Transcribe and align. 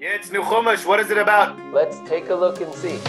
Yeah, 0.00 0.10
it's 0.10 0.30
new 0.30 0.42
Chumash. 0.42 0.86
What 0.86 1.00
is 1.00 1.10
it 1.10 1.18
about? 1.18 1.58
Let's 1.72 1.98
take 2.08 2.30
a 2.30 2.34
look 2.34 2.60
and 2.60 2.72
see. 2.72 3.00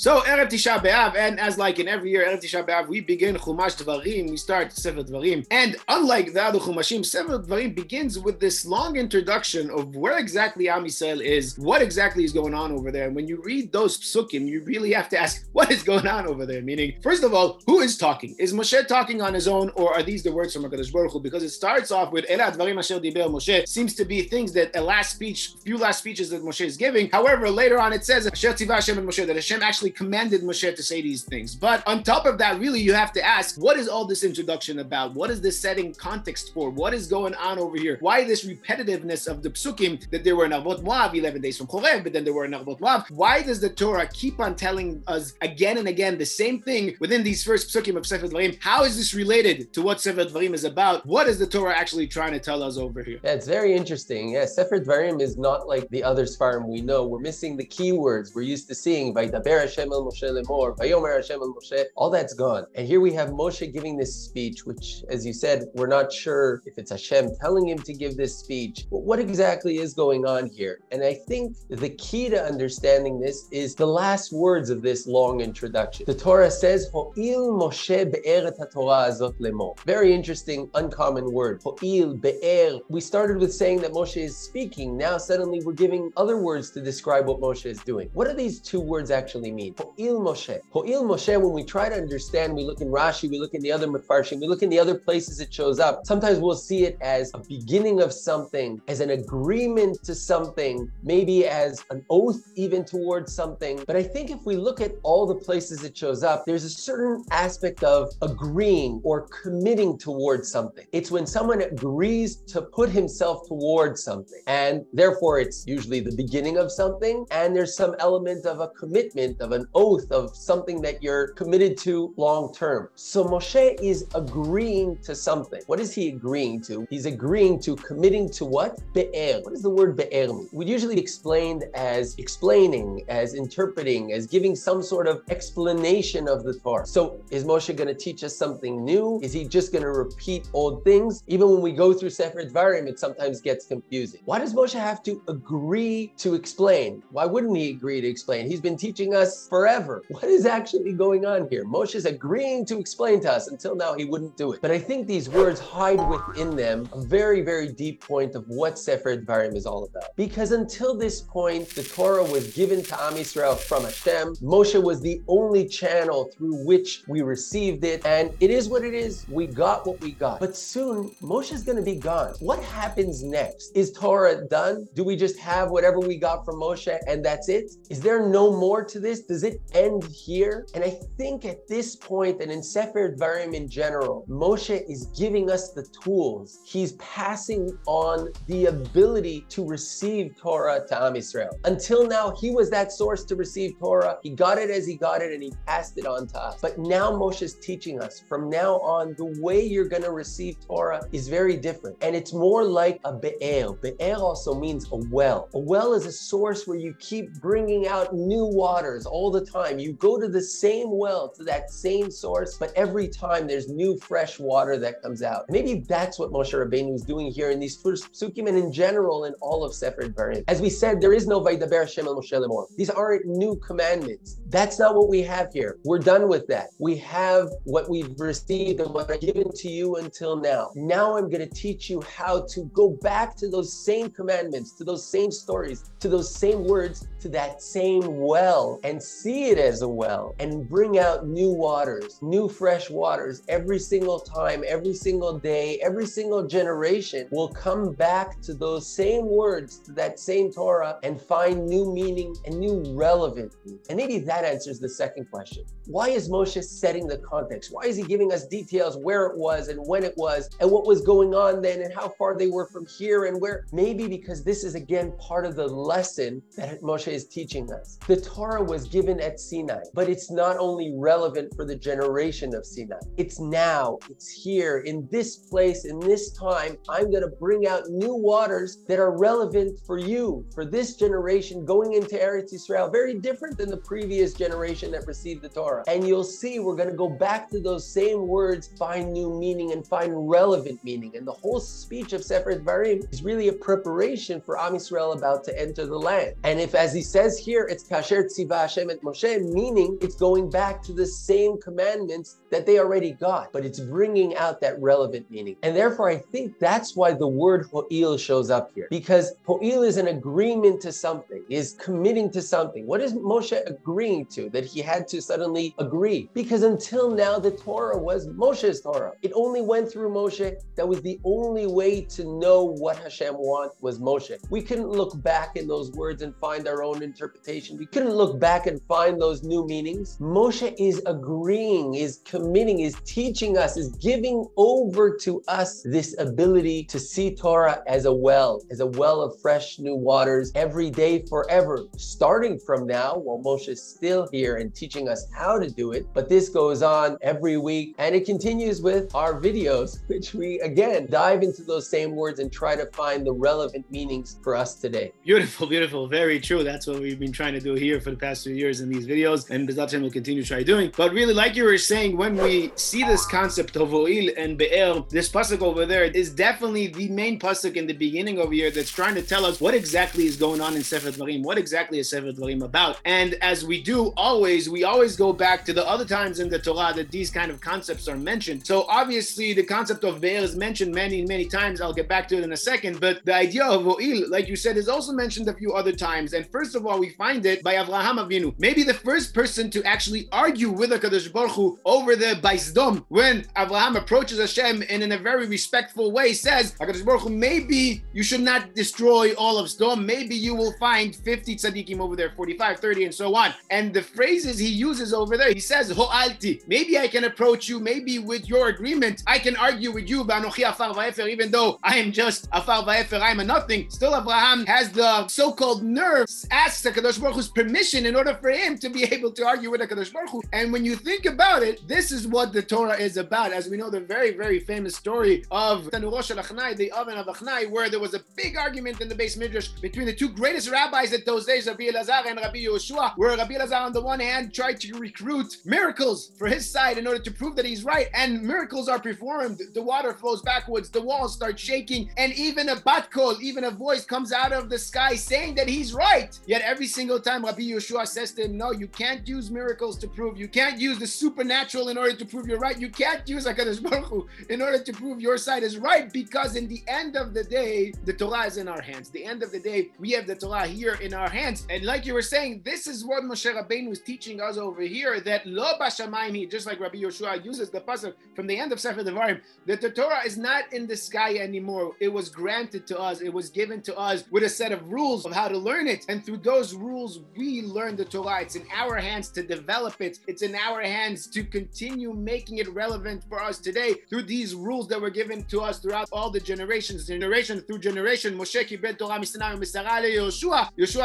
So 0.00 0.22
Erev 0.22 0.48
Tisha 0.48 0.82
B'Av, 0.82 1.14
and 1.14 1.38
as 1.38 1.58
like 1.58 1.78
in 1.78 1.86
every 1.86 2.10
year, 2.10 2.24
Erev 2.24 2.42
Tisha 2.42 2.66
B'Av, 2.66 2.88
we 2.88 3.02
begin 3.02 3.36
Chumash 3.36 3.76
Dvarim, 3.84 4.30
we 4.30 4.38
start 4.38 4.72
Sefer 4.72 5.02
Dvarim. 5.02 5.46
And 5.50 5.76
unlike 5.88 6.32
the 6.32 6.42
other 6.42 6.58
Chumashim, 6.58 7.04
Sefer 7.04 7.38
Dvarim 7.38 7.74
begins 7.74 8.18
with 8.18 8.40
this 8.40 8.64
long 8.64 8.96
introduction 8.96 9.68
of 9.68 9.94
where 9.94 10.16
exactly 10.16 10.70
Am 10.70 10.86
Yisrael 10.86 11.20
is, 11.22 11.58
what 11.58 11.82
exactly 11.82 12.24
is 12.24 12.32
going 12.32 12.54
on 12.54 12.72
over 12.72 12.90
there. 12.90 13.08
And 13.08 13.14
when 13.14 13.28
you 13.28 13.42
read 13.42 13.72
those 13.72 13.98
psukim, 13.98 14.46
you 14.46 14.62
really 14.62 14.90
have 14.94 15.10
to 15.10 15.18
ask, 15.18 15.44
what 15.52 15.70
is 15.70 15.82
going 15.82 16.06
on 16.06 16.26
over 16.26 16.46
there? 16.46 16.62
Meaning, 16.62 16.94
first 17.02 17.22
of 17.22 17.34
all, 17.34 17.60
who 17.66 17.80
is 17.80 17.98
talking? 17.98 18.34
Is 18.38 18.54
Moshe 18.54 18.86
talking 18.86 19.20
on 19.20 19.34
his 19.34 19.46
own, 19.46 19.68
or 19.74 19.92
are 19.92 20.02
these 20.02 20.22
the 20.22 20.32
words 20.32 20.54
from 20.54 20.62
HaKadosh 20.62 20.90
Baruch 20.94 21.12
Hu? 21.12 21.20
Because 21.20 21.42
it 21.42 21.50
starts 21.50 21.90
off 21.90 22.10
with 22.10 22.24
Ela 22.30 22.52
Dvarim 22.52 22.78
Asher 22.78 23.00
Diber 23.00 23.28
Moshe, 23.28 23.68
seems 23.68 23.94
to 23.96 24.06
be 24.06 24.22
things 24.22 24.54
that 24.54 24.74
a 24.74 24.80
last 24.80 25.12
speech, 25.12 25.52
few 25.62 25.76
last 25.76 25.98
speeches 25.98 26.30
that 26.30 26.42
Moshe 26.42 26.64
is 26.64 26.78
giving. 26.78 27.10
However, 27.10 27.50
later 27.50 27.78
on 27.78 27.92
it 27.92 28.02
says, 28.02 28.26
Asher 28.26 28.54
Tzivah 28.54 28.76
Hashem 28.76 28.96
and 28.96 29.06
Moshe, 29.06 29.26
that 29.26 29.36
Hashem 29.36 29.62
actually 29.62 29.89
commanded 29.90 30.42
Moshe 30.42 30.74
to 30.74 30.82
say 30.82 31.02
these 31.02 31.22
things. 31.22 31.54
But 31.54 31.86
on 31.86 32.02
top 32.02 32.26
of 32.26 32.38
that, 32.38 32.58
really, 32.58 32.80
you 32.80 32.94
have 32.94 33.12
to 33.12 33.24
ask, 33.24 33.60
what 33.60 33.76
is 33.76 33.88
all 33.88 34.04
this 34.04 34.24
introduction 34.24 34.78
about? 34.80 35.14
What 35.14 35.30
is 35.30 35.40
this 35.40 35.58
setting 35.58 35.94
context 35.94 36.52
for? 36.54 36.70
What 36.70 36.94
is 36.94 37.06
going 37.06 37.34
on 37.34 37.58
over 37.58 37.76
here? 37.76 37.98
Why 38.00 38.24
this 38.24 38.44
repetitiveness 38.44 39.26
of 39.26 39.42
the 39.42 39.50
psukim 39.50 40.08
that 40.10 40.24
there 40.24 40.36
were 40.36 40.44
in 40.44 40.52
Arvot 40.52 40.82
Moab, 40.82 41.14
11 41.14 41.40
days 41.40 41.56
from 41.58 41.66
Chorev, 41.66 42.02
but 42.02 42.12
then 42.12 42.24
there 42.24 42.32
were 42.32 42.44
in 42.44 42.52
Arvot 42.52 42.80
Moab? 42.80 43.04
Why 43.10 43.42
does 43.42 43.60
the 43.60 43.70
Torah 43.70 44.06
keep 44.08 44.40
on 44.40 44.56
telling 44.56 45.02
us 45.06 45.34
again 45.40 45.78
and 45.78 45.88
again 45.88 46.18
the 46.18 46.26
same 46.26 46.60
thing 46.60 46.96
within 47.00 47.22
these 47.22 47.44
first 47.44 47.68
psukim 47.68 47.96
of 47.96 48.06
Sefer 48.06 48.28
Dvarim? 48.28 48.56
How 48.60 48.84
is 48.84 48.96
this 48.96 49.14
related 49.14 49.72
to 49.72 49.82
what 49.82 50.00
Sefer 50.00 50.24
Dvarim 50.24 50.54
is 50.54 50.64
about? 50.64 51.04
What 51.06 51.28
is 51.28 51.38
the 51.38 51.46
Torah 51.46 51.76
actually 51.76 52.06
trying 52.06 52.32
to 52.32 52.40
tell 52.40 52.62
us 52.62 52.76
over 52.76 53.02
here? 53.02 53.20
Yeah, 53.22 53.32
it's 53.32 53.46
very 53.46 53.74
interesting. 53.74 54.30
Yeah, 54.30 54.46
Sefer 54.46 54.80
Dvarim 54.80 55.20
is 55.20 55.36
not 55.36 55.66
like 55.66 55.88
the 55.90 56.02
other 56.02 56.24
Sfarim 56.24 56.66
we 56.66 56.80
know. 56.80 57.06
We're 57.06 57.18
missing 57.18 57.56
the 57.56 57.66
keywords 57.66 58.34
we're 58.34 58.42
used 58.42 58.68
to 58.68 58.74
seeing. 58.74 59.14
Vaydaber 59.14 59.62
Hashem 59.80 59.92
el 59.94 60.04
Moshe 60.04 60.24
lemor, 60.24 60.76
Vayomer 60.76 61.16
Hashem 61.16 61.40
el 61.40 61.54
Moshe. 61.54 61.84
All 61.96 62.10
that's 62.10 62.34
gone. 62.34 62.66
And 62.74 62.86
here 62.86 63.00
we 63.00 63.14
have 63.14 63.30
Moshe 63.30 63.72
giving 63.72 63.96
this 63.96 64.14
speech, 64.14 64.66
which, 64.66 65.02
as 65.08 65.24
you 65.24 65.32
said, 65.32 65.64
we're 65.74 65.86
not 65.86 66.12
sure 66.12 66.60
if 66.66 66.76
it's 66.76 66.90
Hashem 66.90 67.30
telling 67.40 67.66
him 67.66 67.78
to 67.78 67.94
give 67.94 68.18
this 68.18 68.36
speech. 68.36 68.84
What 68.90 69.18
exactly 69.18 69.78
is 69.78 69.94
going 69.94 70.26
on 70.26 70.50
here? 70.50 70.80
And 70.92 71.02
I 71.02 71.14
think 71.14 71.56
the 71.70 71.88
key 71.88 72.28
to 72.28 72.44
understanding 72.44 73.20
this 73.20 73.48
is 73.50 73.74
the 73.74 73.86
last 73.86 74.32
words 74.34 74.68
of 74.68 74.82
this 74.82 75.06
long 75.06 75.40
introduction. 75.40 76.04
The 76.06 76.14
Torah 76.14 76.50
says, 76.50 76.90
Ho'il 76.92 77.52
Moshe 77.58 78.12
be'er 78.12 78.46
et 78.46 78.58
haTorah 78.58 79.08
azot 79.08 79.40
lemor. 79.40 79.80
Very 79.84 80.12
interesting, 80.12 80.68
uncommon 80.74 81.32
word. 81.32 81.62
Ho'il 81.64 82.14
be'er. 82.14 82.80
We 82.90 83.00
started 83.00 83.38
with 83.38 83.54
saying 83.54 83.80
that 83.80 83.92
Moshe 83.92 84.22
is 84.22 84.36
speaking. 84.36 84.98
Now 84.98 85.16
suddenly 85.16 85.62
we're 85.64 85.72
giving 85.72 86.12
other 86.18 86.36
words 86.36 86.70
to 86.72 86.82
describe 86.82 87.26
what 87.26 87.40
Moshe 87.40 87.64
is 87.64 87.78
doing. 87.80 88.10
What 88.12 88.28
do 88.28 88.34
these 88.34 88.60
two 88.60 88.80
words 88.80 89.10
actually 89.10 89.52
mean? 89.52 89.69
Ho'il 89.78 90.20
Moshe. 90.20 90.58
Ho'il 90.72 91.04
Moshe, 91.04 91.40
when 91.40 91.52
we 91.52 91.64
try 91.64 91.88
to 91.88 91.94
understand, 91.94 92.54
we 92.54 92.64
look 92.64 92.80
in 92.80 92.88
Rashi, 92.88 93.30
we 93.30 93.38
look 93.38 93.54
in 93.54 93.62
the 93.62 93.72
other 93.72 93.86
Mefarshim, 93.86 94.40
we 94.40 94.46
look 94.46 94.62
in 94.62 94.70
the 94.70 94.78
other 94.78 94.94
places 94.94 95.40
it 95.40 95.52
shows 95.52 95.78
up. 95.78 96.00
Sometimes 96.04 96.38
we'll 96.38 96.54
see 96.54 96.84
it 96.84 96.96
as 97.00 97.30
a 97.34 97.38
beginning 97.38 98.00
of 98.00 98.12
something, 98.12 98.80
as 98.88 99.00
an 99.00 99.10
agreement 99.10 100.02
to 100.04 100.14
something, 100.14 100.90
maybe 101.02 101.46
as 101.46 101.84
an 101.90 102.04
oath 102.10 102.42
even 102.56 102.84
towards 102.84 103.32
something. 103.32 103.82
But 103.86 103.96
I 103.96 104.02
think 104.02 104.30
if 104.30 104.44
we 104.44 104.56
look 104.56 104.80
at 104.80 104.92
all 105.02 105.26
the 105.26 105.34
places 105.34 105.84
it 105.84 105.96
shows 105.96 106.22
up, 106.22 106.44
there's 106.46 106.64
a 106.64 106.70
certain 106.70 107.24
aspect 107.30 107.84
of 107.84 108.10
agreeing 108.22 109.00
or 109.04 109.28
committing 109.42 109.98
towards 109.98 110.50
something. 110.50 110.86
It's 110.92 111.10
when 111.10 111.26
someone 111.26 111.62
agrees 111.62 112.36
to 112.48 112.62
put 112.62 112.90
himself 112.90 113.46
towards 113.46 114.02
something. 114.02 114.40
And 114.46 114.84
therefore, 114.92 115.38
it's 115.40 115.66
usually 115.66 116.00
the 116.00 116.14
beginning 116.14 116.56
of 116.56 116.72
something. 116.72 117.26
And 117.30 117.54
there's 117.54 117.76
some 117.76 117.94
element 117.98 118.46
of 118.46 118.60
a 118.60 118.68
commitment, 118.68 119.40
of 119.40 119.52
an 119.60 119.68
oath, 119.74 120.10
of 120.10 120.34
something 120.34 120.80
that 120.82 121.02
you're 121.02 121.28
committed 121.28 121.76
to 121.78 122.12
long 122.16 122.52
term. 122.54 122.88
So 122.94 123.24
Moshe 123.24 123.80
is 123.80 124.06
agreeing 124.14 124.96
to 125.02 125.14
something. 125.14 125.60
What 125.66 125.80
is 125.80 125.92
he 125.92 126.08
agreeing 126.08 126.60
to? 126.62 126.86
He's 126.90 127.06
agreeing 127.06 127.60
to 127.60 127.76
committing 127.76 128.28
to 128.30 128.44
what? 128.44 128.80
Be'er. 128.94 129.40
What 129.42 129.52
does 129.52 129.62
the 129.62 129.70
word 129.70 129.96
be'er 129.96 130.28
mean? 130.28 130.48
We 130.52 130.66
usually 130.66 130.98
explained 130.98 131.64
as 131.74 132.16
explaining, 132.18 133.04
as 133.08 133.34
interpreting, 133.34 134.12
as 134.12 134.26
giving 134.26 134.56
some 134.56 134.82
sort 134.82 135.06
of 135.06 135.22
explanation 135.30 136.28
of 136.28 136.44
the 136.44 136.54
Torah. 136.54 136.86
So 136.86 137.20
is 137.30 137.44
Moshe 137.44 137.74
going 137.76 137.88
to 137.88 137.94
teach 137.94 138.24
us 138.24 138.36
something 138.36 138.84
new? 138.84 139.20
Is 139.22 139.32
he 139.32 139.44
just 139.44 139.72
going 139.72 139.84
to 139.84 139.90
repeat 139.90 140.48
old 140.52 140.82
things? 140.84 141.22
Even 141.26 141.50
when 141.50 141.60
we 141.60 141.72
go 141.72 141.92
through 141.92 142.10
Sefer 142.10 142.44
Dvarim, 142.44 142.86
it 142.86 142.98
sometimes 142.98 143.40
gets 143.40 143.66
confusing. 143.66 144.20
Why 144.24 144.38
does 144.38 144.54
Moshe 144.54 144.72
have 144.72 145.02
to 145.04 145.22
agree 145.28 146.12
to 146.18 146.34
explain? 146.34 147.02
Why 147.10 147.26
wouldn't 147.26 147.56
he 147.56 147.70
agree 147.70 148.00
to 148.00 148.08
explain? 148.08 148.46
He's 148.46 148.60
been 148.60 148.76
teaching 148.76 149.14
us 149.14 149.48
forever. 149.50 150.02
What 150.08 150.24
is 150.24 150.46
actually 150.46 150.92
going 150.92 151.26
on 151.26 151.48
here? 151.50 151.64
Moshe's 151.64 152.06
agreeing 152.06 152.64
to 152.66 152.78
explain 152.78 153.20
to 153.22 153.32
us. 153.32 153.48
Until 153.48 153.74
now, 153.74 153.94
he 153.94 154.04
wouldn't 154.04 154.36
do 154.36 154.52
it. 154.52 154.62
But 154.62 154.70
I 154.70 154.78
think 154.78 155.06
these 155.06 155.28
words 155.28 155.60
hide 155.60 156.00
within 156.08 156.56
them 156.56 156.88
a 156.92 157.00
very, 157.00 157.42
very 157.42 157.72
deep 157.72 158.00
point 158.00 158.34
of 158.36 158.44
what 158.48 158.78
Sefer 158.78 159.16
Dvarim 159.16 159.56
is 159.56 159.66
all 159.66 159.84
about. 159.84 160.16
Because 160.16 160.52
until 160.52 160.96
this 160.96 161.20
point, 161.20 161.68
the 161.70 161.82
Torah 161.82 162.24
was 162.24 162.54
given 162.54 162.82
to 162.84 163.02
Am 163.02 163.14
Yisrael 163.14 163.58
from 163.58 163.82
Hashem. 163.84 164.36
Moshe 164.36 164.80
was 164.80 165.00
the 165.00 165.20
only 165.26 165.66
channel 165.66 166.30
through 166.36 166.64
which 166.64 167.02
we 167.08 167.22
received 167.22 167.84
it. 167.84 168.06
And 168.06 168.32
it 168.40 168.50
is 168.50 168.68
what 168.68 168.84
it 168.84 168.94
is. 168.94 169.26
We 169.28 169.48
got 169.48 169.86
what 169.86 170.00
we 170.00 170.12
got. 170.12 170.38
But 170.38 170.56
soon, 170.56 171.10
Moshe's 171.20 171.64
going 171.64 171.76
to 171.76 171.82
be 171.82 171.96
gone. 171.96 172.34
What 172.38 172.62
happens 172.62 173.24
next? 173.24 173.72
Is 173.74 173.90
Torah 173.90 174.46
done? 174.46 174.86
Do 174.94 175.02
we 175.02 175.16
just 175.16 175.38
have 175.40 175.70
whatever 175.70 175.98
we 175.98 176.16
got 176.16 176.44
from 176.44 176.56
Moshe 176.56 176.96
and 177.08 177.24
that's 177.24 177.48
it? 177.48 177.72
Is 177.90 178.00
there 178.00 178.24
no 178.24 178.56
more 178.56 178.84
to 178.84 179.00
this? 179.00 179.22
Does 179.22 179.39
it 179.44 179.60
end 179.74 180.04
here? 180.04 180.66
And 180.74 180.84
I 180.84 180.90
think 181.16 181.44
at 181.44 181.66
this 181.68 181.96
point, 181.96 182.40
and 182.40 182.50
in 182.50 182.62
Sefer 182.62 183.14
Dvarim 183.14 183.54
in 183.54 183.68
general, 183.68 184.24
Moshe 184.28 184.82
is 184.88 185.06
giving 185.16 185.50
us 185.50 185.72
the 185.72 185.84
tools. 186.02 186.60
He's 186.64 186.92
passing 186.92 187.76
on 187.86 188.32
the 188.46 188.66
ability 188.66 189.46
to 189.50 189.64
receive 189.64 190.36
Torah 190.36 190.86
to 190.88 191.02
Am 191.02 191.14
Yisrael. 191.14 191.50
Until 191.64 192.06
now, 192.06 192.34
he 192.40 192.50
was 192.50 192.70
that 192.70 192.92
source 192.92 193.24
to 193.24 193.36
receive 193.36 193.78
Torah. 193.78 194.18
He 194.22 194.30
got 194.30 194.58
it 194.58 194.70
as 194.70 194.86
he 194.86 194.96
got 194.96 195.22
it 195.22 195.32
and 195.32 195.42
he 195.42 195.52
passed 195.66 195.98
it 195.98 196.06
on 196.06 196.26
to 196.28 196.38
us. 196.38 196.58
But 196.60 196.78
now 196.78 197.10
Moshe 197.10 197.42
is 197.42 197.54
teaching 197.54 198.00
us 198.00 198.20
from 198.20 198.48
now 198.48 198.76
on, 198.80 199.14
the 199.16 199.40
way 199.40 199.64
you're 199.64 199.88
going 199.88 200.02
to 200.02 200.12
receive 200.12 200.56
Torah 200.66 201.02
is 201.12 201.28
very 201.28 201.56
different. 201.56 201.96
And 202.02 202.14
it's 202.14 202.32
more 202.32 202.64
like 202.64 203.00
a 203.04 203.12
be'er. 203.12 203.72
Be'er 203.72 204.16
also 204.16 204.54
means 204.54 204.86
a 204.92 204.96
well. 204.96 205.48
A 205.54 205.58
well 205.58 205.94
is 205.94 206.06
a 206.06 206.12
source 206.12 206.66
where 206.66 206.78
you 206.78 206.94
keep 206.98 207.32
bringing 207.40 207.86
out 207.88 208.14
new 208.14 208.44
waters 208.44 209.06
all 209.20 209.30
the 209.30 209.44
time. 209.44 209.78
You 209.78 209.92
go 209.92 210.18
to 210.18 210.28
the 210.28 210.40
same 210.40 210.88
well, 210.90 211.28
to 211.36 211.44
that 211.44 211.70
same 211.70 212.10
source, 212.10 212.56
but 212.56 212.72
every 212.74 213.06
time 213.06 213.46
there's 213.46 213.68
new 213.68 213.98
fresh 213.98 214.38
water 214.38 214.78
that 214.78 215.02
comes 215.02 215.22
out. 215.22 215.44
Maybe 215.50 215.84
that's 215.86 216.18
what 216.18 216.30
Moshe 216.30 216.54
Rabbeinu 216.54 216.94
is 216.94 217.02
doing 217.02 217.30
here 217.30 217.50
in 217.50 217.60
these 217.60 217.76
first 217.76 218.14
psukim 218.14 218.48
and 218.48 218.56
in 218.56 218.72
general 218.72 219.26
in 219.26 219.34
all 219.42 219.62
of 219.62 219.74
Sefer 219.74 220.04
Dvarim. 220.04 220.42
As 220.48 220.62
we 220.62 220.70
said, 220.70 221.02
there 221.02 221.12
is 221.12 221.26
no 221.26 221.38
Vaydaber 221.42 221.80
Hashem 221.80 222.06
el 222.06 222.16
Moshe 222.16 222.32
lemor. 222.32 222.64
These 222.78 222.88
aren't 222.88 223.26
new 223.26 223.56
commandments. 223.56 224.40
That's 224.48 224.78
not 224.78 224.94
what 224.94 225.10
we 225.10 225.20
have 225.20 225.52
here. 225.52 225.76
We're 225.84 225.98
done 225.98 226.26
with 226.26 226.46
that. 226.46 226.68
We 226.78 226.96
have 226.96 227.50
what 227.64 227.90
we've 227.90 228.18
received 228.18 228.80
and 228.80 228.94
what 228.94 229.10
I've 229.10 229.20
given 229.20 229.52
to 229.52 229.68
you 229.68 229.96
until 229.96 230.34
now. 230.36 230.70
Now 230.74 231.18
I'm 231.18 231.28
going 231.28 231.46
to 231.46 231.54
teach 231.66 231.90
you 231.90 232.00
how 232.00 232.46
to 232.54 232.64
go 232.72 232.88
back 233.02 233.36
to 233.36 233.50
those 233.50 233.70
same 233.70 234.08
commandments, 234.08 234.72
to 234.78 234.84
those 234.84 235.06
same 235.06 235.30
stories, 235.30 235.84
to 236.00 236.08
those 236.08 236.34
same 236.34 236.64
words, 236.64 237.06
to 237.20 237.28
that 237.28 237.60
same 237.60 238.16
well 238.16 238.80
and 238.82 239.02
see 239.10 239.50
it 239.50 239.58
as 239.58 239.82
a 239.82 239.88
well 239.88 240.34
and 240.38 240.68
bring 240.68 240.98
out 240.98 241.26
new 241.26 241.50
waters, 241.50 242.18
new 242.22 242.48
fresh 242.48 242.88
waters 242.88 243.42
every 243.48 243.78
single 243.78 244.20
time, 244.20 244.64
every 244.66 244.94
single 244.94 245.38
day, 245.38 245.78
every 245.82 246.06
single 246.06 246.46
generation 246.46 247.28
will 247.30 247.48
come 247.48 247.92
back 247.92 248.40
to 248.42 248.54
those 248.54 248.86
same 248.86 249.26
words, 249.26 249.78
to 249.80 249.92
that 249.92 250.18
same 250.18 250.52
Torah 250.52 250.98
and 251.02 251.20
find 251.20 251.66
new 251.66 251.92
meaning 251.92 252.34
and 252.46 252.58
new 252.58 252.82
relevance. 252.94 253.56
And 253.88 253.96
maybe 253.96 254.18
that 254.20 254.44
answers 254.44 254.78
the 254.78 254.88
second 254.88 255.30
question. 255.30 255.64
Why 255.86 256.10
is 256.10 256.28
Moshe 256.28 256.62
setting 256.62 257.06
the 257.08 257.18
context? 257.18 257.72
Why 257.72 257.82
is 257.82 257.96
he 257.96 258.04
giving 258.04 258.32
us 258.32 258.46
details 258.46 258.96
where 258.96 259.26
it 259.26 259.36
was 259.36 259.68
and 259.68 259.84
when 259.86 260.04
it 260.04 260.14
was 260.16 260.48
and 260.60 260.70
what 260.70 260.86
was 260.86 261.02
going 261.02 261.34
on 261.34 261.60
then 261.62 261.82
and 261.82 261.92
how 261.92 262.10
far 262.10 262.38
they 262.38 262.46
were 262.46 262.66
from 262.66 262.86
here 262.86 263.24
and 263.24 263.40
where? 263.40 263.66
Maybe 263.72 264.06
because 264.06 264.44
this 264.44 264.62
is 264.62 264.76
again 264.76 265.12
part 265.18 265.44
of 265.44 265.56
the 265.56 265.66
lesson 265.66 266.42
that 266.56 266.80
Moshe 266.80 267.08
is 267.08 267.26
teaching 267.26 267.72
us. 267.72 267.98
The 268.06 268.20
Torah 268.20 268.62
was 268.62 268.86
given 268.86 268.99
given 269.00 269.20
at 269.20 269.40
Sinai, 269.40 269.80
but 269.94 270.10
it's 270.10 270.30
not 270.30 270.58
only 270.58 270.92
relevant 270.94 271.54
for 271.56 271.64
the 271.64 271.74
generation 271.74 272.54
of 272.54 272.66
Sinai. 272.66 272.98
It's 273.16 273.40
now, 273.40 273.98
it's 274.10 274.30
here, 274.30 274.80
in 274.80 275.08
this 275.10 275.36
place, 275.36 275.86
in 275.86 275.98
this 276.00 276.32
time. 276.32 276.76
I'm 276.90 277.10
going 277.10 277.22
to 277.22 277.34
bring 277.40 277.66
out 277.66 277.88
new 277.88 278.14
waters 278.14 278.84
that 278.88 278.98
are 278.98 279.16
relevant 279.16 279.78
for 279.86 279.98
you, 279.98 280.44
for 280.52 280.66
this 280.66 280.96
generation 280.96 281.64
going 281.64 281.94
into 281.94 282.16
Eretz 282.16 282.52
Israel, 282.52 282.90
very 282.90 283.14
different 283.14 283.56
than 283.56 283.70
the 283.70 283.78
previous 283.78 284.34
generation 284.34 284.90
that 284.90 285.06
received 285.06 285.40
the 285.40 285.48
Torah. 285.48 285.82
And 285.88 286.06
you'll 286.06 286.22
see 286.22 286.58
we're 286.58 286.76
going 286.76 286.90
to 286.90 286.96
go 286.96 287.08
back 287.08 287.48
to 287.50 287.60
those 287.60 287.90
same 287.90 288.28
words, 288.28 288.68
find 288.78 289.12
new 289.12 289.30
meaning 289.38 289.72
and 289.72 289.86
find 289.86 290.12
relevant 290.28 290.84
meaning. 290.84 291.16
And 291.16 291.26
the 291.26 291.32
whole 291.32 291.60
speech 291.60 292.12
of 292.12 292.22
Sefer 292.22 292.54
Dvarim 292.56 293.10
is 293.10 293.22
really 293.22 293.48
a 293.48 293.52
preparation 293.52 294.42
for 294.42 294.60
Am 294.60 294.74
Yisrael 294.74 295.16
about 295.16 295.42
to 295.44 295.58
enter 295.58 295.86
the 295.86 295.98
land. 295.98 296.34
And 296.44 296.60
if, 296.60 296.74
as 296.74 296.92
he 296.92 297.00
says 297.00 297.38
here, 297.38 297.66
it's 297.70 297.84
Kasher 297.84 298.24
Tziva 298.24 298.60
Hashem 298.62 298.89
et 298.90 299.00
Moshe, 299.02 299.52
meaning 299.52 299.98
it's 300.00 300.16
going 300.16 300.50
back 300.50 300.82
to 300.82 300.92
the 300.92 301.06
same 301.06 301.60
commandments 301.60 302.40
that 302.50 302.66
they 302.66 302.78
already 302.78 303.12
got, 303.12 303.52
but 303.52 303.64
it's 303.64 303.80
bringing 303.80 304.36
out 304.36 304.60
that 304.60 304.80
relevant 304.80 305.30
meaning. 305.30 305.56
And 305.62 305.76
therefore, 305.76 306.10
I 306.10 306.16
think 306.16 306.58
that's 306.58 306.96
why 306.96 307.12
the 307.12 307.28
word 307.28 307.66
Ho'il 307.72 308.18
shows 308.18 308.50
up 308.50 308.70
here, 308.74 308.88
because 308.90 309.32
Ho'il 309.46 309.82
is 309.82 309.96
an 309.96 310.08
agreement 310.08 310.80
to 310.82 310.92
something, 310.92 311.42
is 311.48 311.76
committing 311.80 312.30
to 312.32 312.42
something. 312.42 312.86
What 312.86 313.00
is 313.00 313.14
Moshe 313.14 313.58
agreeing 313.66 314.26
to 314.26 314.50
that 314.50 314.64
he 314.64 314.80
had 314.80 315.06
to 315.08 315.22
suddenly 315.22 315.74
agree? 315.78 316.28
Because 316.34 316.62
until 316.62 317.10
now, 317.10 317.38
the 317.38 317.52
Torah 317.52 317.98
was 317.98 318.26
Moshe's 318.28 318.80
Torah. 318.80 319.12
It 319.22 319.32
only 319.34 319.62
went 319.62 319.90
through 319.90 320.10
Moshe. 320.10 320.54
That 320.76 320.88
was 320.88 321.02
the 321.02 321.20
only 321.24 321.66
way 321.66 322.02
to 322.02 322.24
know 322.24 322.64
what 322.64 322.96
Hashem 322.96 323.34
want 323.34 323.72
was 323.80 323.98
Moshe. 323.98 324.38
We 324.50 324.62
couldn't 324.62 324.88
look 324.88 325.20
back 325.22 325.56
in 325.56 325.68
those 325.68 325.90
words 325.92 326.22
and 326.22 326.34
find 326.36 326.66
our 326.66 326.82
own 326.82 327.02
interpretation. 327.02 327.76
We 327.76 327.86
couldn't 327.86 328.14
look 328.14 328.38
back 328.40 328.66
and 328.66 328.79
find 328.88 329.20
those 329.20 329.42
new 329.42 329.66
meanings. 329.66 330.16
Moshe 330.20 330.74
is 330.78 331.02
agreeing, 331.06 331.94
is 331.94 332.20
committing, 332.24 332.80
is 332.80 332.96
teaching 333.04 333.56
us, 333.56 333.76
is 333.76 333.90
giving 333.96 334.46
over 334.56 335.16
to 335.18 335.42
us 335.48 335.82
this 335.82 336.18
ability 336.18 336.84
to 336.84 336.98
see 336.98 337.34
Torah 337.34 337.82
as 337.86 338.04
a 338.04 338.12
well, 338.12 338.62
as 338.70 338.80
a 338.80 338.86
well 338.86 339.22
of 339.22 339.40
fresh 339.40 339.78
new 339.78 339.94
waters 339.94 340.52
every 340.54 340.90
day 340.90 341.24
forever, 341.26 341.86
starting 341.96 342.58
from 342.58 342.86
now 342.86 343.16
while 343.16 343.38
Moshe 343.38 343.68
is 343.68 343.82
still 343.82 344.28
here 344.30 344.56
and 344.56 344.74
teaching 344.74 345.08
us 345.08 345.26
how 345.32 345.58
to 345.58 345.68
do 345.70 345.92
it. 345.92 346.06
But 346.14 346.28
this 346.28 346.48
goes 346.48 346.82
on 346.82 347.16
every 347.22 347.56
week 347.56 347.94
and 347.98 348.14
it 348.14 348.26
continues 348.26 348.82
with 348.82 349.14
our 349.14 349.40
videos, 349.40 350.00
which 350.08 350.34
we 350.34 350.60
again 350.60 351.06
dive 351.10 351.42
into 351.42 351.62
those 351.62 351.88
same 351.88 352.14
words 352.14 352.40
and 352.40 352.52
try 352.52 352.76
to 352.76 352.86
find 352.86 353.26
the 353.26 353.32
relevant 353.32 353.90
meanings 353.90 354.38
for 354.42 354.54
us 354.54 354.74
today. 354.74 355.12
Beautiful, 355.24 355.66
beautiful, 355.66 356.06
very 356.06 356.40
true. 356.40 356.62
That's 356.62 356.86
what 356.86 357.00
we've 357.00 357.18
been 357.18 357.32
trying 357.32 357.54
to 357.54 357.60
do 357.60 357.74
here 357.74 358.00
for 358.00 358.10
the 358.10 358.16
past 358.16 358.44
few 358.44 358.54
years 358.54 358.69
in 358.78 358.88
these 358.88 359.08
videos, 359.08 359.50
and 359.50 359.68
Bezat 359.68 360.00
will 360.00 360.10
continue 360.10 360.42
to 360.42 360.48
try 360.48 360.62
doing. 360.62 360.92
But 360.96 361.12
really, 361.12 361.34
like 361.34 361.56
you 361.56 361.64
were 361.64 361.78
saying, 361.78 362.16
when 362.16 362.36
we 362.36 362.70
see 362.76 363.02
this 363.02 363.26
concept 363.26 363.74
of 363.74 363.90
Ho'il 363.90 364.30
and 364.36 364.56
Be'er, 364.56 365.02
this 365.08 365.28
pasuk 365.28 365.62
over 365.62 365.84
there 365.84 366.04
is 366.04 366.30
definitely 366.30 366.86
the 366.86 367.08
main 367.08 367.40
pasuk 367.40 367.74
in 367.74 367.88
the 367.88 367.92
beginning 367.94 368.38
of 368.38 368.52
here 368.52 368.70
that's 368.70 368.90
trying 368.90 369.16
to 369.16 369.22
tell 369.22 369.44
us 369.44 369.60
what 369.60 369.74
exactly 369.74 370.26
is 370.26 370.36
going 370.36 370.60
on 370.60 370.76
in 370.76 370.84
Sefer 370.84 371.10
Dvarim, 371.10 371.42
what 371.42 371.58
exactly 371.58 371.98
is 371.98 372.08
Sefer 372.08 372.30
Dvarim 372.30 372.62
about. 372.62 373.00
And 373.04 373.34
as 373.42 373.64
we 373.64 373.82
do 373.82 374.12
always, 374.16 374.68
we 374.68 374.84
always 374.84 375.16
go 375.16 375.32
back 375.32 375.64
to 375.64 375.72
the 375.72 375.86
other 375.88 376.04
times 376.04 376.38
in 376.38 376.48
the 376.48 376.58
Torah 376.58 376.92
that 376.94 377.10
these 377.10 377.30
kind 377.30 377.50
of 377.50 377.60
concepts 377.60 378.06
are 378.06 378.16
mentioned. 378.16 378.66
So 378.66 378.84
obviously, 378.88 379.54
the 379.54 379.64
concept 379.64 380.04
of 380.04 380.20
Be'er 380.20 380.42
is 380.42 380.54
mentioned 380.54 380.94
many, 380.94 381.24
many 381.24 381.46
times. 381.46 381.80
I'll 381.80 381.94
get 381.94 382.08
back 382.08 382.28
to 382.28 382.36
it 382.36 382.44
in 382.44 382.52
a 382.52 382.56
second. 382.56 383.00
But 383.00 383.24
the 383.24 383.34
idea 383.34 383.64
of 383.64 383.84
Ho'il, 383.84 384.28
like 384.30 384.48
you 384.48 384.56
said, 384.56 384.76
is 384.76 384.88
also 384.88 385.12
mentioned 385.12 385.48
a 385.48 385.54
few 385.54 385.72
other 385.72 385.92
times. 385.92 386.32
And 386.34 386.46
first 386.50 386.74
of 386.74 386.86
all, 386.86 386.98
we 386.98 387.10
find 387.10 387.46
it 387.46 387.62
by 387.62 387.74
Avraham 387.74 388.18
Avinu. 388.18 388.54
Maybe 388.60 388.82
the 388.82 388.92
first 388.92 389.32
person 389.32 389.70
to 389.70 389.82
actually 389.84 390.28
argue 390.32 390.68
with 390.68 390.90
HaKadosh 390.90 391.32
Baruch 391.32 391.52
Hu 391.52 391.78
over 391.86 392.14
the 392.14 392.38
Baisdom 392.42 393.06
when 393.08 393.44
Avraham 393.56 393.96
approaches 393.96 394.38
Hashem 394.38 394.84
and 394.90 395.02
in 395.02 395.12
a 395.12 395.16
very 395.18 395.46
respectful 395.46 396.12
way 396.12 396.34
says, 396.34 396.74
HaKadosh 396.74 397.02
Baruch 397.02 397.22
Hu, 397.22 397.30
maybe 397.30 398.04
you 398.12 398.22
should 398.22 398.42
not 398.42 398.74
destroy 398.74 399.32
all 399.36 399.56
of 399.56 399.68
Sdom. 399.68 400.04
Maybe 400.04 400.34
you 400.34 400.54
will 400.54 400.74
find 400.78 401.16
50 401.16 401.56
tzaddikim 401.56 402.00
over 402.00 402.14
there, 402.14 402.32
45, 402.36 402.80
30, 402.80 403.04
and 403.06 403.14
so 403.14 403.34
on. 403.34 403.54
And 403.70 403.94
the 403.94 404.02
phrases 404.02 404.58
he 404.58 404.68
uses 404.68 405.14
over 405.14 405.38
there, 405.38 405.54
he 405.54 405.60
says, 405.60 405.90
Ho'alti. 405.90 406.60
Maybe 406.68 406.98
I 406.98 407.08
can 407.08 407.24
approach 407.24 407.66
you, 407.66 407.80
maybe 407.80 408.18
with 408.18 408.46
your 408.46 408.68
agreement, 408.68 409.22
I 409.26 409.38
can 409.38 409.56
argue 409.56 409.90
with 409.90 410.06
you, 410.06 410.20
even 410.20 411.50
though 411.50 411.78
I 411.82 411.96
am 411.96 412.12
just 412.12 412.46
Afar 412.52 412.82
Va'efer, 412.84 413.22
I'm 413.22 413.40
a 413.40 413.44
nothing. 413.44 413.88
Still, 413.88 414.14
Abraham 414.14 414.66
has 414.66 414.90
the 414.90 415.26
so-called 415.28 415.82
nerves, 415.82 416.46
asks 416.50 416.86
HaKadosh 416.86 417.18
Baruch 417.18 417.36
Hu's 417.36 417.48
permission 417.48 418.04
in 418.04 418.14
order 418.14 418.34
for 418.34 418.49
him 418.52 418.78
to 418.78 418.88
be 418.88 419.04
able 419.04 419.32
to 419.32 419.46
argue 419.46 419.70
with 419.70 419.80
HaKadosh 419.80 420.12
Baruch 420.12 420.30
Hu. 420.30 420.42
And 420.52 420.72
when 420.72 420.84
you 420.84 420.96
think 420.96 421.26
about 421.26 421.62
it, 421.62 421.86
this 421.86 422.12
is 422.12 422.26
what 422.26 422.52
the 422.52 422.62
Torah 422.62 422.96
is 422.96 423.16
about. 423.16 423.52
As 423.52 423.68
we 423.68 423.76
know, 423.76 423.90
the 423.90 424.00
very, 424.00 424.32
very 424.32 424.60
famous 424.60 424.96
story 424.96 425.44
of 425.50 425.84
Tanurosh 425.90 426.34
Achnai, 426.34 426.76
the 426.76 426.90
oven 426.92 427.16
of 427.16 427.26
Achnai, 427.26 427.70
where 427.70 427.88
there 427.88 428.00
was 428.00 428.14
a 428.14 428.22
big 428.36 428.56
argument 428.56 429.00
in 429.00 429.08
the 429.08 429.14
base 429.14 429.36
midrash 429.36 429.68
between 429.80 430.06
the 430.06 430.14
two 430.14 430.28
greatest 430.28 430.70
rabbis 430.70 431.12
at 431.12 431.26
those 431.26 431.46
days, 431.46 431.66
Rabbi 431.66 431.84
Elazar 431.84 432.26
and 432.26 432.38
Rabbi 432.38 432.58
Yehoshua, 432.58 433.14
where 433.16 433.36
Rabbi 433.36 433.54
Elazar 433.54 433.82
on 433.82 433.92
the 433.92 434.00
one 434.00 434.20
hand 434.20 434.54
tried 434.54 434.80
to 434.80 434.98
recruit 434.98 435.56
miracles 435.64 436.32
for 436.38 436.46
his 436.46 436.70
side 436.70 436.98
in 436.98 437.06
order 437.06 437.22
to 437.22 437.30
prove 437.30 437.56
that 437.56 437.64
he's 437.64 437.84
right, 437.84 438.08
and 438.14 438.42
miracles 438.42 438.88
are 438.88 438.98
performed. 438.98 439.60
The 439.74 439.82
water 439.82 440.12
flows 440.12 440.42
backwards, 440.42 440.90
the 440.90 441.02
walls 441.02 441.34
start 441.34 441.58
shaking, 441.58 442.10
and 442.16 442.32
even 442.34 442.68
a 442.68 442.76
bat 442.76 443.10
kol, 443.10 443.36
even 443.40 443.64
a 443.64 443.70
voice 443.70 444.04
comes 444.04 444.32
out 444.32 444.52
of 444.52 444.68
the 444.68 444.78
sky 444.78 445.14
saying 445.14 445.54
that 445.56 445.68
he's 445.68 445.92
right. 445.92 446.38
Yet 446.46 446.62
every 446.62 446.86
single 446.86 447.20
time 447.20 447.44
Rabbi 447.44 447.62
Yehoshua 447.62 448.06
says 448.06 448.32
to 448.32 448.39
him, 448.40 448.56
No, 448.56 448.72
you 448.72 448.88
can't 448.88 449.26
use 449.28 449.50
miracles 449.50 449.96
to 449.98 450.08
prove, 450.08 450.38
you 450.38 450.48
can't 450.48 450.80
use 450.80 450.98
the 450.98 451.06
supernatural 451.06 451.88
in 451.88 451.98
order 451.98 452.14
to 452.14 452.24
prove 452.24 452.46
you're 452.46 452.58
right. 452.58 452.78
You 452.78 452.88
can't 452.88 453.28
use 453.28 453.46
HaKadosh 453.46 453.82
Baruch 453.82 454.06
Hu 454.06 454.26
in 454.48 454.62
order 454.62 454.82
to 454.82 454.92
prove 454.92 455.20
your 455.20 455.38
side 455.38 455.62
is 455.62 455.78
right, 455.78 456.12
because 456.12 456.56
in 456.56 456.66
the 456.68 456.82
end 456.88 457.16
of 457.16 457.34
the 457.34 457.44
day, 457.44 457.92
the 458.04 458.12
Torah 458.12 458.46
is 458.46 458.56
in 458.56 458.68
our 458.68 458.80
hands. 458.80 459.10
The 459.10 459.24
end 459.24 459.42
of 459.42 459.52
the 459.52 459.60
day, 459.60 459.90
we 459.98 460.10
have 460.12 460.26
the 460.26 460.34
Torah 460.36 460.66
here 460.66 460.94
in 460.94 461.14
our 461.14 461.28
hands. 461.28 461.66
And 461.70 461.84
like 461.84 462.06
you 462.06 462.14
were 462.14 462.22
saying, 462.22 462.62
this 462.64 462.86
is 462.86 463.04
what 463.04 463.22
Moshe 463.24 463.52
Rabbeinu 463.52 463.90
is 463.90 464.00
teaching 464.00 464.40
us 464.40 464.56
over 464.56 464.82
here, 464.82 465.20
that 465.20 465.46
lo 465.46 465.72
bashamayim, 465.80 466.50
just 466.50 466.66
like 466.66 466.80
Rabbi 466.80 466.98
Yehoshua 466.98 467.44
uses 467.44 467.70
the 467.70 467.80
pasuk 467.80 468.14
from 468.34 468.46
the 468.46 468.58
end 468.58 468.72
of 468.72 468.80
Sefer 468.80 469.02
Devarim, 469.02 469.40
that 469.66 469.80
the 469.80 469.90
Torah 469.90 470.24
is 470.24 470.36
not 470.36 470.72
in 470.72 470.86
the 470.86 470.96
sky 470.96 471.36
anymore. 471.36 471.92
It 472.00 472.12
was 472.12 472.28
granted 472.28 472.86
to 472.88 472.98
us. 472.98 473.20
It 473.20 473.32
was 473.32 473.50
given 473.50 473.82
to 473.82 473.96
us 473.96 474.24
with 474.30 474.44
a 474.44 474.48
set 474.48 474.72
of 474.72 474.90
rules 474.90 475.26
of 475.26 475.32
how 475.32 475.48
to 475.48 475.58
learn 475.58 475.86
it. 475.86 476.06
And 476.08 476.24
through 476.24 476.38
those 476.38 476.74
rules, 476.74 477.20
we 477.36 477.62
learn 477.62 477.96
the 477.96 478.04
Torah. 478.04 478.19
It's 478.28 478.56
in 478.56 478.66
our 478.74 478.96
hands 478.96 479.28
to 479.30 479.42
develop 479.42 480.00
it. 480.00 480.18
It's 480.26 480.42
in 480.42 480.54
our 480.54 480.82
hands 480.82 481.26
to 481.28 481.44
continue 481.44 482.12
making 482.12 482.58
it 482.58 482.68
relevant 482.72 483.24
for 483.28 483.42
us 483.42 483.58
today 483.58 483.94
through 484.08 484.22
these 484.22 484.54
rules 484.54 484.88
that 484.88 485.00
were 485.00 485.10
given 485.10 485.44
to 485.44 485.60
us 485.60 485.78
throughout 485.78 486.08
all 486.12 486.30
the 486.30 486.40
generations, 486.40 487.06
generation 487.06 487.60
through 487.60 487.78
generation. 487.78 488.36
Moshe 488.36 488.66
kibel 488.68 488.96
Torah 488.98 489.18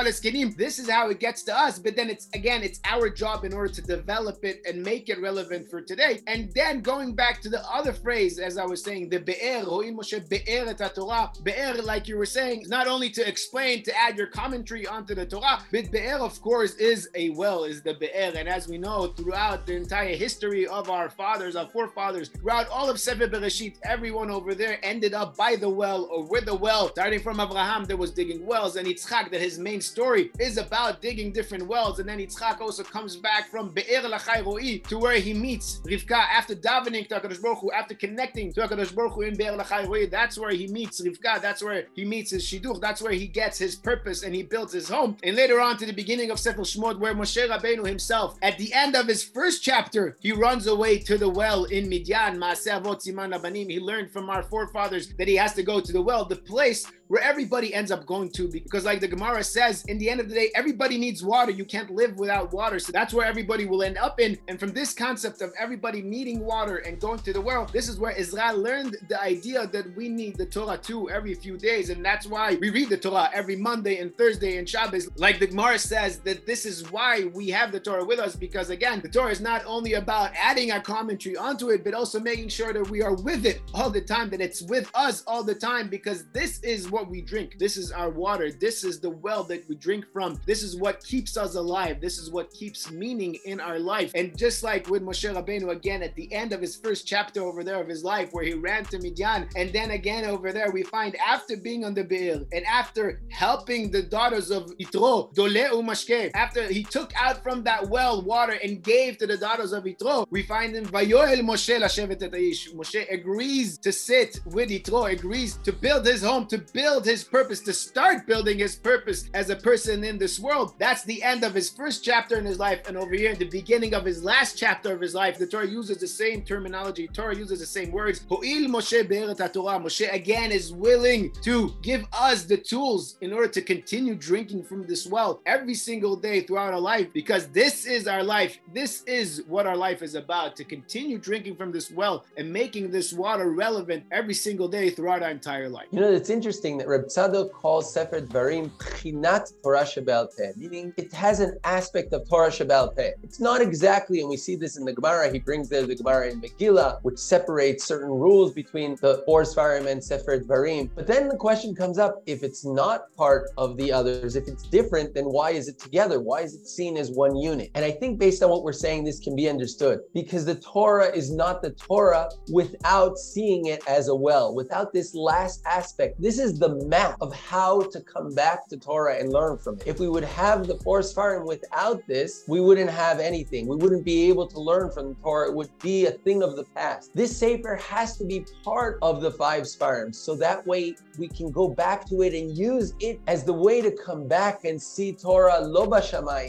leskenim. 0.06 0.56
This 0.58 0.80
is 0.80 0.90
how 0.90 1.10
it 1.10 1.20
gets 1.20 1.44
to 1.44 1.58
us. 1.58 1.80
But 1.80 1.96
then 1.96 2.10
it's 2.10 2.30
again, 2.34 2.64
it's 2.64 2.80
our 2.86 3.10
job 3.10 3.46
in 3.46 3.54
order 3.54 3.74
to 3.74 3.82
develop 3.82 4.44
it 4.44 4.62
and 4.68 4.82
make 4.84 5.10
it 5.10 5.20
relevant 5.22 5.70
for 5.70 5.82
today. 5.82 6.22
And 6.28 6.52
then 6.54 6.82
going 6.82 7.16
back 7.16 7.42
to 7.42 7.50
the 7.50 7.62
other 7.70 7.94
phrase, 7.94 8.40
as 8.40 8.58
I 8.58 8.66
was 8.66 8.84
saying, 8.84 9.10
the 9.10 9.20
be'er, 9.20 9.64
Moshe 9.64 10.30
be'er 10.30 10.68
et 10.68 10.96
Torah. 10.96 11.32
Be'er, 11.44 11.82
like 11.82 12.08
you 12.08 12.18
were 12.18 12.26
saying, 12.26 12.66
not 12.68 12.88
only 12.88 13.10
to 13.12 13.28
explain, 13.28 13.84
to 13.84 13.96
add 13.98 14.18
your 14.18 14.28
commentary 14.28 14.88
onto 14.88 15.16
the 15.16 15.26
Torah, 15.26 15.64
but 15.72 15.92
be'er, 15.92 16.20
of 16.20 16.42
course, 16.42 16.76
is 16.76 17.05
a 17.16 17.30
well, 17.30 17.64
is 17.64 17.82
the 17.82 17.94
be'er. 17.94 18.34
And 18.36 18.48
as 18.50 18.68
we 18.68 18.78
know, 18.78 19.08
throughout 19.08 19.66
the 19.66 19.76
entire 19.76 20.16
history 20.16 20.68
of 20.68 20.90
our 20.90 21.10
fathers, 21.10 21.56
our 21.56 21.68
forefathers, 21.68 22.30
throughout 22.30 22.68
all 22.70 22.90
of 22.90 23.00
Sefer 23.00 23.28
Bereshit, 23.28 23.76
everyone 23.84 24.30
over 24.30 24.56
there 24.56 24.80
ended 24.84 25.14
up 25.14 25.38
by 25.38 25.56
the 25.56 25.70
well 25.70 26.06
or 26.06 26.24
with 26.24 26.46
the 26.46 26.56
well. 26.56 26.90
Starting 26.90 27.20
from 27.20 27.40
Abraham, 27.40 27.86
that 27.86 27.98
was 27.98 28.12
digging 28.12 28.46
wells, 28.46 28.76
and 28.76 28.88
Yitzchak, 28.88 29.32
that 29.32 29.42
his 29.42 29.60
main 29.60 29.82
story 29.82 30.32
is 30.40 30.58
about 30.58 31.02
digging 31.02 31.32
different 31.32 31.68
wells. 31.68 32.00
And 32.00 32.08
then 32.08 32.20
Yitzchak 32.20 32.62
also 32.62 32.84
comes 32.84 33.16
back 33.16 33.50
from 33.50 33.70
Be'er 33.70 34.02
Lachai 34.02 34.44
Ro'i 34.44 34.84
to 34.88 34.98
where 34.98 35.20
he 35.20 35.34
meets 35.34 35.82
Rivka 35.86 36.12
after 36.12 36.56
davening 36.56 37.08
to 37.10 37.20
HaKadosh 37.20 37.42
Baruch 37.42 37.60
Hu, 37.60 37.72
after 37.72 37.94
connecting 37.96 38.54
to 38.54 38.62
HaKadosh 38.62 38.94
Baruch 38.96 39.14
Hu 39.14 39.22
in 39.22 39.36
Be'er 39.36 39.58
Lachai 39.58 39.86
Ro'i. 39.86 40.10
That's 40.10 40.38
where 40.38 40.52
he 40.52 40.68
meets 40.68 41.02
Rivka. 41.02 41.42
That's 41.42 41.64
where 41.64 41.88
he 41.94 42.06
meets 42.06 42.32
his 42.32 42.44
Shidduch. 42.44 42.82
That's 42.82 43.02
where 43.02 43.14
he 43.14 43.28
gets 43.28 43.58
his 43.58 43.76
purpose 43.76 44.24
and 44.24 44.34
he 44.34 44.44
builds 44.44 44.74
his 44.74 44.90
home. 44.90 45.18
And 45.24 45.36
later 45.36 45.60
on 45.60 45.78
to 45.78 45.86
the 45.86 45.94
beginning 45.94 46.32
of 46.32 46.40
Sefer 46.40 46.64
Where 46.98 47.14
Moshe 47.14 47.48
Rabbeinu 47.48 47.86
himself, 47.86 48.38
at 48.42 48.58
the 48.58 48.74
end 48.74 48.96
of 48.96 49.08
his 49.08 49.24
first 49.24 49.64
chapter, 49.64 50.18
he 50.20 50.32
runs 50.32 50.68
away 50.68 51.00
to 51.00 51.18
the 51.18 51.30
well 51.30 51.66
in 51.66 51.90
Midian. 51.90 52.42
He 52.42 53.80
learned 53.80 54.12
from 54.12 54.30
our 54.30 54.44
forefathers 54.44 55.10
that 55.18 55.28
he 55.28 55.36
has 55.36 55.54
to 55.54 55.64
go 55.64 55.80
to 55.80 55.92
the 55.92 56.02
well, 56.02 56.26
the 56.26 56.36
place 56.36 56.86
where 57.08 57.22
everybody 57.22 57.74
ends 57.74 57.92
up 57.92 58.06
going 58.06 58.32
to 58.32 58.48
because 58.48 58.86
like 58.86 59.00
the 59.00 59.08
gemara 59.08 59.44
says 59.44 59.84
in 59.86 59.98
the 59.98 60.10
end 60.10 60.20
of 60.20 60.28
the 60.30 60.36
day 60.36 60.52
everybody 60.56 60.98
needs 60.98 61.24
water. 61.24 61.52
You 61.52 61.66
can't 61.66 61.92
live 61.92 62.18
without 62.18 62.52
water. 62.52 62.80
So 62.80 62.92
that's 62.92 63.14
where 63.14 63.26
everybody 63.26 63.66
will 63.66 63.84
end 63.84 63.98
up 63.98 64.20
in. 64.20 64.38
And 64.48 64.60
from 64.60 64.72
this 64.72 64.94
concept 64.94 65.42
of 65.42 65.52
everybody 65.60 66.02
needing 66.02 66.40
water 66.40 66.78
and 66.78 67.00
going 67.00 67.20
to 67.20 67.34
the 67.34 67.42
well 67.42 67.66
this 67.72 67.88
is 67.90 68.00
where 68.00 68.12
israel 68.12 68.58
learned 68.58 68.98
the 69.10 69.22
idea 69.22 69.68
that 69.68 69.96
we 69.96 70.10
need 70.10 70.38
the 70.38 70.46
torah 70.46 70.78
too 70.78 71.10
every 71.10 71.34
few 71.36 71.58
days. 71.58 71.90
And 71.90 72.04
that's 72.04 72.26
why 72.26 72.56
we 72.56 72.70
read 72.70 72.90
the 72.90 72.98
torah 72.98 73.30
every 73.34 73.56
monday 73.56 73.98
and 74.00 74.16
thursday 74.18 74.58
and 74.58 74.68
shabbos. 74.68 75.10
Like 75.16 75.40
the 75.40 75.48
gemara 75.48 75.80
says 75.80 76.20
that 76.20 76.46
this 76.46 76.66
is 76.66 76.85
why 76.92 77.26
we 77.34 77.50
have 77.50 77.72
the 77.72 77.80
Torah 77.80 78.06
with 78.06 78.20
us 78.20 78.36
because 78.36 78.70
again, 78.70 79.02
the 79.02 79.10
Torah 79.10 79.32
is 79.32 79.42
not 79.42 79.64
only 79.66 79.94
about 79.94 80.32
adding 80.36 80.72
a 80.72 80.82
commentary 80.82 81.38
onto 81.38 81.70
it, 81.70 81.84
but 81.84 81.94
also 81.94 82.20
making 82.20 82.50
sure 82.50 82.74
that 82.74 82.90
we 82.90 83.02
are 83.02 83.16
with 83.16 83.46
it 83.46 83.62
all 83.74 83.90
the 83.90 84.02
time, 84.02 84.30
that 84.30 84.42
it's 84.42 84.62
with 84.62 84.90
us 84.94 85.24
all 85.28 85.44
the 85.44 85.56
time 85.56 85.88
because 85.88 86.26
this 86.34 86.60
is 86.64 86.90
what 86.90 87.10
we 87.10 87.22
drink. 87.22 87.58
This 87.58 87.78
is 87.78 87.92
our 87.92 88.10
water. 88.10 88.52
This 88.52 88.84
is 88.84 89.00
the 89.00 89.10
well 89.10 89.44
that 89.46 89.68
we 89.70 89.76
drink 89.76 90.06
from. 90.12 90.40
This 90.46 90.64
is 90.64 90.76
what 90.76 91.04
keeps 91.04 91.38
us 91.38 91.56
alive. 91.56 92.02
This 92.02 92.18
is 92.18 92.30
what 92.30 92.52
keeps 92.52 92.92
meaning 92.92 93.38
in 93.46 93.60
our 93.60 93.80
life. 93.80 94.12
And 94.16 94.38
just 94.38 94.64
like 94.64 94.90
with 94.90 95.04
Moshe 95.04 95.34
Rabbeinu 95.34 95.70
again 95.72 96.04
at 96.04 96.16
the 96.16 96.32
end 96.34 96.54
of 96.54 96.62
his 96.62 96.76
first 96.76 97.08
chapter 97.08 97.42
over 97.42 97.64
there 97.64 97.82
of 97.82 97.88
his 97.88 98.04
life 98.04 98.30
where 98.32 98.44
he 98.44 98.54
ran 98.54 98.86
to 98.86 99.00
Midian 99.00 99.48
and 99.56 99.72
then 99.74 99.92
again 99.92 100.26
over 100.26 100.52
there 100.52 100.72
we 100.72 100.84
find 100.84 101.16
after 101.18 101.58
being 101.58 101.84
on 101.86 101.94
the 101.94 102.04
Be'er 102.04 102.46
and 102.52 102.66
after 102.66 103.22
helping 103.30 103.92
the 103.92 104.02
daughters 104.02 104.52
of 104.52 104.66
Yitro, 104.78 105.34
Dole 105.34 105.70
Umashke, 105.80 106.32
after 106.34 106.62
he 106.76 106.84
took 106.84 107.14
out 107.16 107.42
from 107.42 107.64
that 107.64 107.88
well 107.88 108.22
water 108.22 108.58
and 108.64 108.84
gave 108.84 109.18
to 109.18 109.26
the 109.26 109.38
daughters 109.38 109.72
of 109.72 109.86
Yitro, 109.86 110.28
we 110.30 110.44
find 110.44 110.76
in 110.76 110.86
Vayoel 110.86 111.40
Moshe 111.40 111.80
Lashevet 111.80 112.22
et 112.22 112.32
Moshe 112.76 113.14
agrees 113.14 113.78
to 113.78 113.92
sit 113.94 114.42
with 114.46 114.70
Yitro, 114.70 115.10
agrees 115.12 115.58
to 115.64 115.72
build 115.72 116.06
his 116.06 116.22
home, 116.22 116.46
to 116.48 116.58
build 116.74 117.06
his 117.06 117.24
purpose, 117.24 117.62
to 117.62 117.72
start 117.72 118.28
building 118.28 118.60
his 118.60 118.76
purpose 118.76 119.30
as 119.34 119.50
a 119.50 119.56
person 119.56 120.04
in 120.04 120.18
this 120.18 120.38
world. 120.38 120.74
That's 120.78 121.04
the 121.06 121.24
end 121.24 121.46
of 121.46 121.54
his 121.54 121.70
first 121.70 122.04
chapter 122.04 122.38
in 122.38 122.46
his 122.46 122.60
life. 122.60 122.86
And 122.88 122.98
over 122.98 123.16
here, 123.16 123.34
the 123.36 123.46
beginning 123.46 123.94
of 123.94 124.04
his 124.04 124.22
last 124.24 124.58
chapter 124.58 124.94
of 124.94 125.00
his 125.00 125.16
life, 125.16 125.38
the 125.38 125.48
Torah 125.48 125.68
uses 125.68 126.00
the 126.00 126.08
same 126.08 126.42
terminology. 126.42 127.08
Torah 127.08 127.36
uses 127.36 127.60
the 127.62 127.66
same 127.66 127.92
words. 127.92 128.26
Ho'il 128.30 128.68
Moshe 128.68 129.54
Torah. 129.54 129.80
Moshe 129.80 130.14
again 130.14 130.52
is 130.52 130.74
willing 130.74 131.32
to 131.44 131.74
give 131.82 132.06
us 132.12 132.44
the 132.44 132.58
tools 132.58 133.18
in 133.22 133.32
order 133.32 133.48
to 133.48 133.62
continue 133.62 134.16
drinking 134.16 134.64
from 134.64 134.86
this 134.86 135.08
well 135.08 135.42
every 135.46 135.74
single 135.74 136.18
day 136.18 136.42
throughout 136.42 136.65
our 136.74 136.80
life 136.80 137.12
because 137.14 137.48
this 137.48 137.86
is 137.86 138.08
our 138.08 138.24
life. 138.24 138.60
This 138.74 139.04
is 139.04 139.44
what 139.48 139.68
our 139.68 139.78
life 139.78 140.02
is 140.02 140.16
about 140.16 140.56
to 140.58 140.64
continue 140.64 141.18
drinking 141.18 141.56
from 141.56 141.72
this 141.72 141.92
well 141.92 142.26
and 142.38 142.52
making 142.52 142.92
this 142.92 143.14
water 143.14 143.52
relevant 143.52 144.04
every 144.12 144.34
single 144.34 144.68
day 144.68 144.90
throughout 144.90 145.24
our 145.24 145.32
entire 145.32 145.70
life. 145.70 145.88
You 145.92 146.00
know, 146.00 146.12
it's 146.12 146.30
interesting 146.30 146.78
that 146.78 146.88
Reb 146.88 147.06
Tzadok 147.06 147.52
calls 147.52 147.94
Sefer 147.94 148.22
Dvarim 148.22 148.70
Pchinat 148.78 149.54
Torah 149.64 149.84
Shebal 149.84 150.36
Peh, 150.36 150.52
meaning 150.56 150.94
it 150.98 151.14
has 151.14 151.40
an 151.40 151.58
aspect 151.64 152.14
of 152.14 152.28
Torah 152.28 152.50
Shebal 152.50 152.96
Peh. 152.96 153.12
It's 153.24 153.40
not 153.40 153.62
exactly, 153.62 154.22
and 154.22 154.30
we 154.30 154.38
see 154.38 154.56
this 154.56 154.78
in 154.78 154.86
the 154.86 154.94
Gemara, 154.94 155.32
he 155.32 155.40
brings 155.40 155.70
there 155.70 155.86
the 155.86 155.96
Gemara 155.96 156.32
in 156.32 156.42
Megillah, 156.42 157.00
which 157.04 157.18
separates 157.18 157.86
certain 157.86 158.10
rules 158.10 158.54
between 158.54 158.96
the 159.02 159.24
four 159.26 159.44
Sfarim 159.44 159.88
and 159.88 160.04
Sefer 160.04 160.40
Dvarim. 160.40 160.90
But 160.96 161.08
then 161.08 161.28
the 161.28 161.38
question 161.38 161.76
comes 161.76 161.98
up, 161.98 162.24
if 162.26 162.44
it's 162.44 162.66
not 162.66 163.14
part 163.16 163.50
of 163.58 163.78
the 163.78 163.92
others, 163.92 164.36
if 164.36 164.48
it's 164.48 164.64
different, 164.64 165.14
then 165.14 165.26
why 165.26 165.52
is 165.52 165.68
it 165.68 165.80
together? 165.80 166.20
Why 166.20 166.42
is 166.42 166.55
seen 166.64 166.98
as 166.98 167.12
one 167.12 167.36
unit? 167.36 167.72
And 167.76 167.84
I 167.84 167.92
think 167.92 168.20
based 168.20 168.44
on 168.44 168.50
what 168.50 168.64
we're 168.64 168.74
saying, 168.74 169.04
this 169.04 169.20
can 169.20 169.36
be 169.36 169.50
understood 169.50 170.00
because 170.14 170.46
the 170.46 170.56
Torah 170.56 171.12
is 171.16 171.32
not 171.32 171.62
the 171.62 171.72
Torah 171.72 172.30
without 172.52 173.18
seeing 173.18 173.68
it 173.68 173.82
as 173.88 174.08
a 174.08 174.16
well, 174.16 174.56
without 174.56 174.94
this 174.94 175.14
last 175.16 175.64
aspect. 175.66 176.22
This 176.22 176.40
is 176.40 176.60
the 176.60 176.76
map 176.86 177.18
of 177.22 177.34
how 177.34 177.82
to 177.82 178.02
come 178.02 178.34
back 178.34 178.68
to 178.70 178.78
Torah 178.78 179.18
and 179.18 179.32
learn 179.32 179.58
from 179.58 179.76
it. 179.76 179.88
If 179.88 180.00
we 180.00 180.10
would 180.10 180.24
have 180.24 180.68
the 180.68 180.78
four 180.80 181.00
Sfarim 181.02 181.46
without 181.46 182.06
this, 182.08 182.44
we 182.48 182.60
wouldn't 182.60 182.90
have 182.90 183.20
anything. 183.20 183.68
We 183.68 183.76
wouldn't 183.76 184.06
be 184.06 184.30
able 184.30 184.48
to 184.48 184.60
learn 184.60 184.92
from 184.92 185.10
the 185.10 185.16
Torah. 185.16 185.50
It 185.50 185.56
would 185.56 185.70
be 185.80 186.06
a 186.06 186.12
thing 186.12 186.44
of 186.44 186.56
the 186.56 186.64
past. 186.76 187.12
This 187.14 187.36
Sefer 187.36 187.76
has 187.78 188.18
to 188.18 188.26
be 188.26 188.46
part 188.64 189.00
of 189.02 189.22
the 189.22 189.32
five 189.32 189.64
Sfarim. 189.64 190.14
So 190.14 190.36
that 190.36 190.66
way 190.66 190.96
we 191.18 191.28
can 191.28 191.52
go 191.52 191.68
back 191.68 192.06
to 192.10 192.22
it 192.22 192.34
and 192.34 192.58
use 192.58 192.94
it 193.00 193.20
as 193.28 193.44
the 193.44 193.54
way 193.54 193.82
to 193.82 193.92
come 193.92 194.28
back 194.28 194.66
and 194.66 194.82
see 194.82 195.14
Torah 195.14 195.60
lo 195.62 195.88
bashamayim 195.88 196.45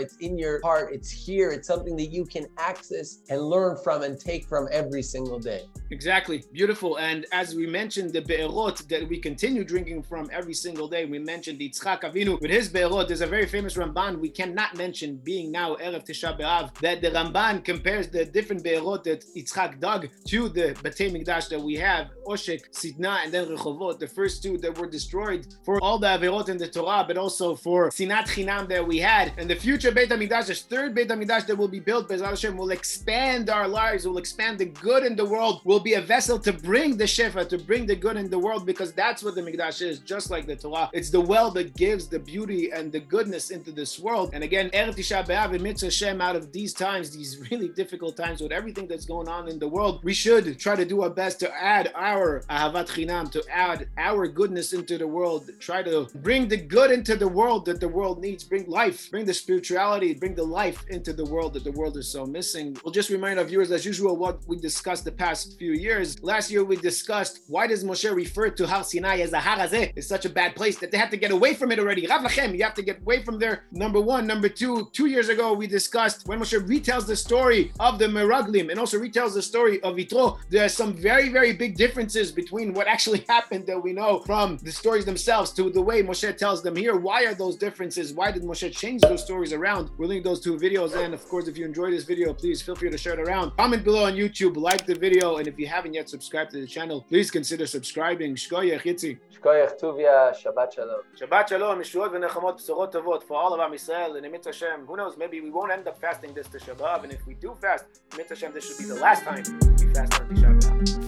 It's 0.00 0.16
in 0.16 0.38
your 0.38 0.60
heart. 0.62 0.92
It's 0.92 1.10
here. 1.10 1.50
It's 1.50 1.68
something 1.68 1.96
that 1.96 2.06
you 2.06 2.24
can 2.24 2.46
access 2.58 3.20
and 3.28 3.40
learn 3.42 3.76
from 3.76 4.02
and 4.02 4.18
take 4.18 4.46
from 4.46 4.68
every 4.72 5.02
single 5.02 5.38
day. 5.38 5.62
Exactly. 5.90 6.44
Beautiful. 6.52 6.98
And 6.98 7.26
as 7.32 7.54
we 7.54 7.66
mentioned, 7.66 8.12
the 8.12 8.20
be'erot 8.20 8.86
that 8.88 9.08
we 9.08 9.18
continue 9.18 9.64
drinking 9.64 10.04
from 10.04 10.30
every 10.32 10.54
single 10.54 10.88
day, 10.88 11.04
we 11.04 11.18
mentioned 11.18 11.58
the 11.58 11.68
Yitzchak 11.68 12.02
Avinu 12.02 12.40
with 12.40 12.50
his 12.50 12.68
be'erot. 12.68 13.08
There's 13.08 13.20
a 13.20 13.26
very 13.26 13.46
famous 13.46 13.74
Ramban 13.74 14.20
we 14.20 14.28
cannot 14.28 14.76
mention, 14.76 15.16
being 15.16 15.50
now 15.50 15.76
Erev 15.76 16.06
Tisha 16.06 16.38
B'Av, 16.38 16.74
that 16.78 17.02
the 17.02 17.10
Ramban 17.10 17.64
compares 17.64 18.08
the 18.08 18.24
different 18.24 18.62
be'erot 18.62 19.02
that 19.04 19.24
Yitzchak 19.36 19.80
dug 19.80 20.08
to 20.28 20.48
the 20.48 20.74
Batei 20.82 21.10
Mikdash 21.10 21.48
that 21.48 21.60
we 21.60 21.74
have, 21.76 22.08
Oshek, 22.26 22.70
Sitna, 22.70 23.24
and 23.24 23.32
then 23.32 23.48
Rechovot, 23.48 23.98
the 23.98 24.06
first 24.06 24.42
two 24.42 24.58
that 24.58 24.78
were 24.78 24.88
destroyed 24.88 25.46
for 25.64 25.82
all 25.82 25.98
the 25.98 26.06
Averot 26.06 26.48
in 26.48 26.58
the 26.58 26.68
Torah, 26.68 27.04
but 27.06 27.16
also 27.20 27.54
for 27.54 27.90
Sinat 27.90 28.26
Chinam 28.32 28.68
that 28.68 28.84
we 28.86 28.98
had. 28.98 29.32
And 29.38 29.48
the 29.48 29.54
future 29.54 29.92
Beit 29.92 30.08
HaMikdash, 30.08 30.46
the 30.46 30.54
third 30.54 30.94
Beit 30.94 31.08
HaMikdash 31.08 31.46
that 31.46 31.56
will 31.56 31.68
be 31.68 31.80
built, 31.80 32.08
Bezal 32.08 32.30
Hashem, 32.30 32.56
will 32.56 32.70
expand 32.70 33.50
our 33.50 33.68
lives, 33.68 34.06
will 34.06 34.18
expand 34.18 34.58
the 34.58 34.70
good 34.86 35.04
in 35.04 35.14
the 35.14 35.24
world, 35.24 35.60
will 35.64 35.84
be 35.90 35.94
a 35.94 36.00
vessel 36.00 36.38
to 36.38 36.52
bring 36.52 36.96
the 36.96 37.04
Shefa, 37.04 37.48
to 37.48 37.58
bring 37.58 37.86
the 37.86 37.96
good 37.96 38.16
in 38.16 38.30
the 38.30 38.38
world, 38.38 38.64
because 38.64 38.92
that's 38.92 39.22
what 39.22 39.34
the 39.34 39.42
Mikdash 39.42 39.82
is, 39.82 39.98
just 40.00 40.30
like 40.30 40.46
the 40.46 40.56
Torah. 40.56 40.88
It's 40.92 41.10
the 41.10 41.20
well 41.20 41.50
that 41.52 41.76
gives 41.76 42.08
the 42.08 42.18
beauty 42.18 42.70
and 42.70 42.90
the 42.90 43.00
goodness 43.00 43.50
into 43.50 43.70
this 43.70 43.98
world. 43.98 44.30
And 44.32 44.42
again, 44.42 44.70
Erev 44.70 44.96
Tisha 44.96 45.26
B'Av, 45.26 45.82
Hashem, 45.82 46.20
out 46.20 46.36
of 46.36 46.52
these 46.52 46.72
times, 46.72 47.10
these 47.10 47.32
really 47.50 47.68
difficult 47.68 48.16
times 48.16 48.40
with 48.40 48.52
everything 48.52 48.86
that's 48.86 49.04
going 49.04 49.28
on 49.28 49.48
in 49.48 49.58
the 49.58 49.68
world, 49.68 50.00
we 50.02 50.14
should 50.14 50.58
try 50.58 50.74
to 50.74 50.84
do 50.84 51.02
our 51.02 51.10
best 51.10 51.38
to 51.40 51.48
add 51.54 51.92
our 51.94 52.40
Ahavat 52.48 52.88
Chinam, 52.94 53.30
to 53.32 53.42
add 53.52 53.88
our 53.98 54.26
goodness 54.26 54.72
into 54.72 54.96
the 54.96 55.06
world, 55.06 55.50
try 55.58 55.82
to 55.82 56.08
bring 56.16 56.48
the 56.48 56.56
good 56.56 56.90
into 56.90 57.09
the 57.16 57.28
world 57.28 57.64
that 57.66 57.80
the 57.80 57.88
world 57.88 58.20
needs, 58.20 58.44
bring 58.44 58.68
life, 58.68 59.10
bring 59.10 59.24
the 59.24 59.34
spirituality, 59.34 60.14
bring 60.14 60.34
the 60.34 60.44
life 60.44 60.84
into 60.88 61.12
the 61.12 61.24
world 61.24 61.54
that 61.54 61.64
the 61.64 61.72
world 61.72 61.96
is 61.96 62.08
so 62.08 62.26
missing. 62.26 62.76
We'll 62.84 62.92
just 62.92 63.10
remind 63.10 63.38
our 63.38 63.44
viewers, 63.44 63.70
as 63.70 63.84
usual, 63.84 64.16
what 64.16 64.40
we 64.46 64.56
discussed 64.56 65.04
the 65.04 65.12
past 65.12 65.58
few 65.58 65.72
years. 65.72 66.22
Last 66.22 66.50
year, 66.50 66.64
we 66.64 66.76
discussed 66.76 67.40
why 67.48 67.66
does 67.66 67.84
Moshe 67.84 68.12
refer 68.14 68.50
to 68.50 68.66
Har 68.66 68.84
Sinai 68.84 69.20
as 69.20 69.32
a 69.32 69.40
Har 69.40 69.58
Hazeh? 69.58 69.92
It's 69.96 70.06
such 70.06 70.24
a 70.24 70.30
bad 70.30 70.54
place 70.54 70.78
that 70.78 70.90
they 70.90 70.98
have 70.98 71.10
to 71.10 71.16
get 71.16 71.30
away 71.30 71.54
from 71.54 71.72
it 71.72 71.78
already. 71.78 72.06
Rav 72.06 72.22
Lachem, 72.22 72.56
you 72.56 72.62
have 72.64 72.74
to 72.74 72.82
get 72.82 73.00
away 73.00 73.22
from 73.22 73.38
there. 73.38 73.64
Number 73.72 74.00
one. 74.00 74.26
Number 74.26 74.48
two, 74.48 74.88
two 74.92 75.06
years 75.06 75.28
ago, 75.28 75.52
we 75.52 75.66
discussed 75.66 76.26
when 76.26 76.40
Moshe 76.40 76.58
retells 76.66 77.06
the 77.06 77.16
story 77.16 77.72
of 77.80 77.98
the 77.98 78.06
Meraglim 78.06 78.70
and 78.70 78.78
also 78.78 78.98
retells 78.98 79.34
the 79.34 79.42
story 79.42 79.80
of 79.82 79.96
Yitro, 79.96 80.38
there 80.48 80.64
are 80.64 80.68
some 80.68 80.92
very, 80.94 81.28
very 81.28 81.52
big 81.52 81.76
differences 81.76 82.32
between 82.32 82.72
what 82.72 82.86
actually 82.86 83.24
happened 83.28 83.66
that 83.66 83.82
we 83.82 83.92
know 83.92 84.20
from 84.20 84.58
the 84.58 84.72
stories 84.72 85.04
themselves 85.04 85.50
to 85.52 85.70
the 85.70 85.82
way 85.82 86.02
Moshe 86.02 86.36
tells 86.36 86.62
them 86.62 86.76
here. 86.76 86.96
Why 87.00 87.24
are 87.24 87.34
those 87.34 87.56
differences? 87.56 88.12
Why 88.12 88.30
did 88.30 88.42
Moshe 88.42 88.70
change 88.76 89.00
those 89.00 89.22
stories 89.22 89.52
around? 89.52 89.90
We'll 89.96 90.08
link 90.08 90.22
those 90.22 90.40
two 90.40 90.56
videos. 90.58 90.94
And 90.94 91.14
of 91.14 91.26
course, 91.28 91.48
if 91.48 91.56
you 91.56 91.64
enjoyed 91.64 91.92
this 91.92 92.04
video, 92.04 92.34
please 92.34 92.60
feel 92.60 92.76
free 92.76 92.90
to 92.90 92.98
share 92.98 93.14
it 93.14 93.20
around. 93.20 93.52
Comment 93.56 93.82
below 93.82 94.04
on 94.04 94.14
YouTube, 94.14 94.56
like 94.56 94.84
the 94.84 94.94
video, 94.94 95.38
and 95.38 95.48
if 95.48 95.58
you 95.58 95.66
haven't 95.66 95.94
yet 95.94 96.08
subscribed 96.10 96.50
to 96.52 96.60
the 96.60 96.66
channel, 96.66 97.06
please 97.08 97.30
consider 97.30 97.66
subscribing. 97.66 98.34
Shkoyach 98.34 98.82
Yitzi. 98.82 99.18
Shkoyach 99.34 99.80
Tuvia, 99.80 100.34
Shabbat 100.36 100.74
Shalom. 100.74 101.00
Shabbat 101.18 101.48
Shalom, 101.48 101.78
Yeshuot 101.78 102.12
v'nechamot, 102.12 102.60
b'sorot 102.60 102.92
tovot 102.92 103.22
for 103.22 103.38
all 103.38 103.54
of 103.54 103.60
Am 103.60 103.72
Yisrael 103.72 104.16
and 104.16 104.26
Emitz 104.26 104.44
Hashem. 104.44 104.86
Who 104.86 104.96
knows, 104.96 105.16
maybe 105.16 105.40
we 105.40 105.50
won't 105.50 105.72
end 105.72 105.88
up 105.88 105.98
fasting 105.98 106.34
this 106.34 106.48
to 106.48 106.58
Shabbat, 106.58 107.04
and 107.04 107.12
if 107.12 107.26
we 107.26 107.34
do 107.34 107.56
fast, 107.60 107.86
Emitz 108.10 108.28
Hashem, 108.28 108.52
this 108.52 108.68
should 108.68 108.78
be 108.78 108.84
the 108.84 109.00
last 109.00 109.22
time 109.24 109.42
we 109.78 109.94
fast 109.94 110.20
on 110.20 110.28
Tisha 110.28 110.60
B'Av. 110.60 110.99